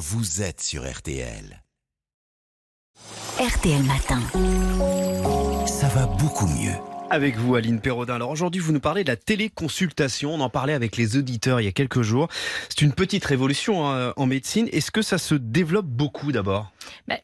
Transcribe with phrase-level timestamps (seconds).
[0.00, 1.62] vous êtes sur RTL.
[3.38, 4.18] RTL Matin.
[5.66, 6.72] Ça va beaucoup mieux.
[7.10, 8.14] Avec vous, Aline Perraudin.
[8.14, 10.32] Alors aujourd'hui, vous nous parlez de la téléconsultation.
[10.32, 12.28] On en parlait avec les auditeurs il y a quelques jours.
[12.70, 14.70] C'est une petite révolution hein, en médecine.
[14.72, 16.72] Est-ce que ça se développe beaucoup d'abord?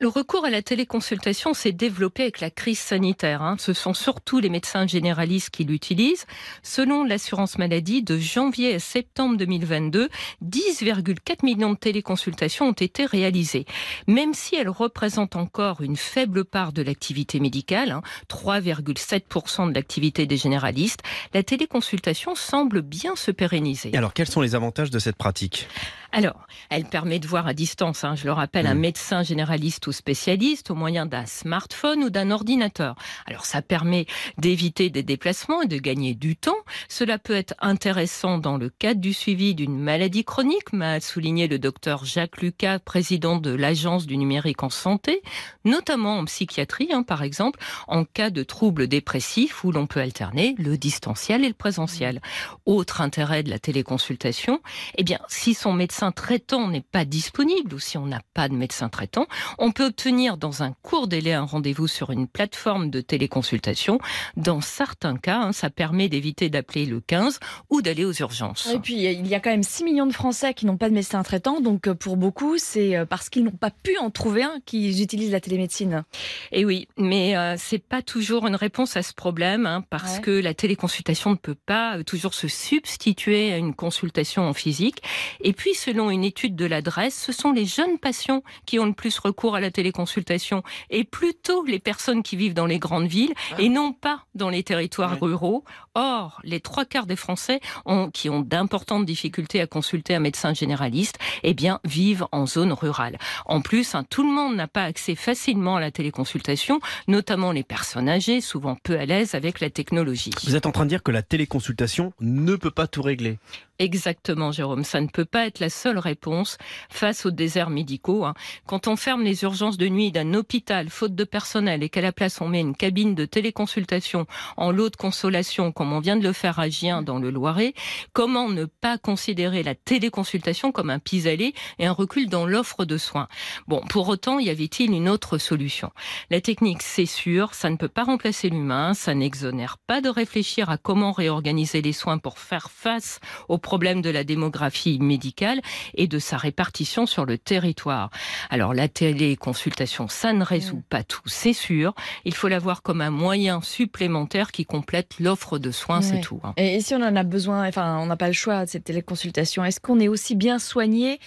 [0.01, 3.43] Le recours à la téléconsultation s'est développé avec la crise sanitaire.
[3.43, 3.57] Hein.
[3.59, 6.27] Ce sont surtout les médecins généralistes qui l'utilisent.
[6.65, 10.09] Selon l'assurance maladie, de janvier à septembre 2022,
[10.45, 13.65] 10,4 millions de téléconsultations ont été réalisées.
[14.09, 20.27] Même si elles représentent encore une faible part de l'activité médicale, hein, 3,7% de l'activité
[20.27, 23.91] des généralistes, la téléconsultation semble bien se pérenniser.
[23.93, 25.69] Et alors, quels sont les avantages de cette pratique?
[26.13, 28.79] Alors, elle permet de voir à distance, hein, je le rappelle, un Mm.
[28.81, 32.97] médecin généraliste ou spécialiste au moyen d'un smartphone ou d'un ordinateur.
[33.27, 34.07] Alors, ça permet
[34.39, 36.57] d'éviter des déplacements et de gagner du temps.
[36.89, 41.59] Cela peut être intéressant dans le cadre du suivi d'une maladie chronique, m'a souligné le
[41.59, 45.23] docteur Jacques Lucas, président de l'Agence du numérique en santé,
[45.65, 50.55] notamment en psychiatrie, hein, par exemple, en cas de troubles dépressifs où l'on peut alterner
[50.59, 52.21] le distanciel et le présentiel.
[52.65, 54.61] Autre intérêt de la téléconsultation,
[54.97, 58.55] eh bien, si son médecin traitant n'est pas disponible ou si on n'a pas de
[58.55, 59.27] médecin traitant,
[59.73, 63.99] peut obtenir dans un court délai un rendez-vous sur une plateforme de téléconsultation.
[64.37, 67.39] Dans certains cas, hein, ça permet d'éviter d'appeler le 15
[67.71, 68.69] ou d'aller aux urgences.
[68.75, 70.95] Et puis, il y a quand même 6 millions de Français qui n'ont pas de
[70.95, 71.61] médecin traitant.
[71.61, 75.03] Donc, euh, pour beaucoup, c'est euh, parce qu'ils n'ont pas pu en trouver un qu'ils
[75.03, 76.05] utilisent la télémédecine.
[76.53, 80.21] Et oui, mais euh, c'est pas toujours une réponse à ce problème, hein, parce Ouais.
[80.23, 85.03] que la téléconsultation ne peut pas euh, toujours se substituer à une consultation en physique.
[85.41, 88.93] Et puis, selon une étude de l'adresse, ce sont les jeunes patients qui ont le
[88.93, 93.33] plus recours à la téléconsultation, et plutôt les personnes qui vivent dans les grandes villes,
[93.59, 95.19] et non pas dans les territoires Ouais.
[95.21, 95.65] ruraux.
[95.95, 100.53] Or, les trois quarts des Français ont, qui ont d'importantes difficultés à consulter un médecin
[100.53, 103.19] généraliste, eh bien, vivent en zone rurale.
[103.47, 107.63] En plus, hein, tout le monde n'a pas accès facilement à la téléconsultation, notamment les
[107.63, 110.31] personnes âgées, souvent peu à l'aise avec la technologie.
[110.45, 113.39] Vous êtes en train de dire que la téléconsultation ne peut pas tout régler.
[113.79, 114.85] Exactement, Jérôme.
[114.85, 116.57] Ça ne peut pas être la seule réponse
[116.89, 118.25] face aux déserts médicaux.
[118.25, 118.33] hein.
[118.67, 122.13] Quand on ferme les urgences de nuit d'un hôpital, faute de personnel, et qu'à la
[122.13, 124.27] place on met une cabine de téléconsultation
[124.57, 127.75] en lot de consolation, comme on vient de le faire à Gien dans le Loiret,
[128.15, 132.97] comment ne pas considérer la téléconsultation comme un pis-aller et un recul dans l'offre de
[132.97, 133.29] soins?
[133.69, 135.91] Bon, pour autant, y avait-il une autre solution?
[136.31, 140.71] La technique, c'est sûr, ça ne peut pas remplacer l'humain, ça n'exonère pas de réfléchir
[140.71, 143.21] à comment réorganiser les soins pour faire face
[143.51, 145.61] aux problème de la démographie médicale
[145.95, 148.11] et de sa répartition sur le territoire.
[148.49, 151.93] Alors la téléconsultation, ça ne résout pas tout, c'est sûr.
[152.25, 156.41] Il faut la voir comme un moyen supplémentaire qui complète l'offre de soins, c'est tout.
[156.45, 156.55] hein.
[156.57, 159.65] Et si on en a besoin, enfin, on n'a pas le choix de cette téléconsultation,
[159.65, 161.19] est-ce qu'on est aussi bien soigné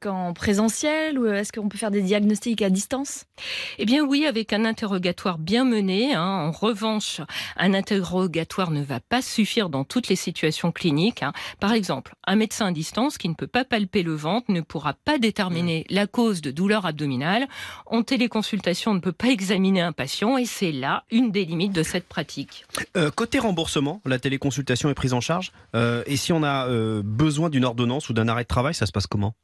[0.00, 3.24] qu'en présentiel ou est-ce qu'on peut faire des diagnostics à distance?
[3.78, 6.14] Eh bien oui, avec un interrogatoire bien mené.
[6.14, 6.22] hein.
[6.22, 7.20] En revanche,
[7.56, 11.22] un interrogatoire ne va pas suffire dans toutes les situations cliniques.
[11.22, 11.32] hein.
[11.60, 14.94] Par exemple, un médecin à distance qui ne peut pas palper le ventre ne pourra
[14.94, 17.46] pas déterminer la cause de douleur abdominale.
[17.86, 21.72] En téléconsultation, on ne peut pas examiner un patient et c'est là une des limites
[21.72, 22.64] de cette pratique.
[22.96, 25.52] Euh, côté remboursement, la téléconsultation est prise en charge.
[25.74, 28.86] Euh, et si on a euh, besoin d'une ordonnance ou d'un arrêt de travail, ça
[28.86, 29.34] se passe comment?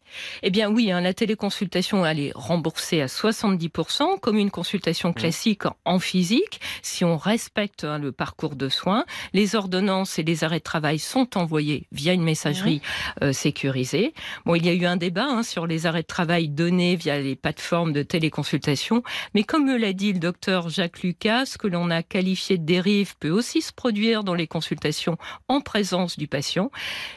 [0.42, 5.62] Eh bien oui, hein, la téléconsultation, elle est remboursée à 70%, comme une consultation classique
[5.84, 9.04] en physique, si on respecte hein, le parcours de soins.
[9.32, 12.82] Les ordonnances et les arrêts de travail sont envoyés via une messagerie
[13.22, 14.14] euh, sécurisée.
[14.44, 17.20] Bon, il y a eu un débat hein, sur les arrêts de travail donnés via
[17.20, 19.02] les plateformes de téléconsultation,
[19.34, 22.64] mais comme me l'a dit le docteur Jacques Lucas, ce que l'on a qualifié de
[22.64, 25.16] dérive peut aussi se produire dans les consultations
[25.48, 26.70] en présence du patient.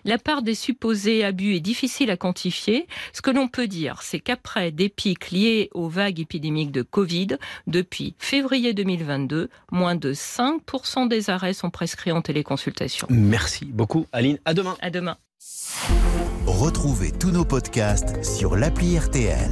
[0.04, 2.88] La part des supposés abus est difficile à quantifier.
[3.13, 7.38] Ce que l'on peut dire, c'est qu'après des pics liés aux vagues épidémiques de Covid,
[7.67, 13.07] depuis février 2022, moins de 5% des arrêts sont prescrits en téléconsultation.
[13.09, 14.39] Merci beaucoup, Aline.
[14.45, 14.78] À demain.
[14.81, 15.17] À demain.
[16.45, 19.50] Retrouvez tous nos podcasts sur l'appli RTL.